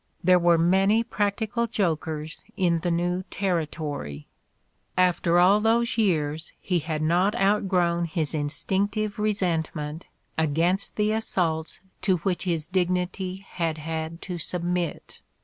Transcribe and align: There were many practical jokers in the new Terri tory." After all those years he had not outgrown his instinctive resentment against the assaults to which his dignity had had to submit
There 0.23 0.39
were 0.39 0.57
many 0.57 1.03
practical 1.03 1.67
jokers 1.67 2.43
in 2.57 2.79
the 2.79 2.89
new 2.89 3.21
Terri 3.29 3.69
tory." 3.69 4.25
After 4.97 5.37
all 5.37 5.59
those 5.59 5.95
years 5.95 6.53
he 6.59 6.79
had 6.79 7.03
not 7.03 7.35
outgrown 7.39 8.05
his 8.05 8.33
instinctive 8.33 9.19
resentment 9.19 10.07
against 10.39 10.95
the 10.95 11.11
assaults 11.11 11.81
to 12.01 12.17
which 12.17 12.45
his 12.45 12.67
dignity 12.67 13.45
had 13.47 13.77
had 13.77 14.23
to 14.23 14.39
submit 14.39 15.21